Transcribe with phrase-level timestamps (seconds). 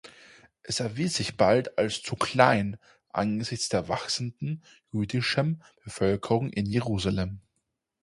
[0.63, 7.41] Es erwies sich bald als zu klein angesichts der wachsenden jüdischem Bevölkerung in Jerusalem.